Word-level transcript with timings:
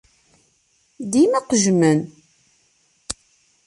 Dima 1.11 1.39
qejjmen. 1.47 1.99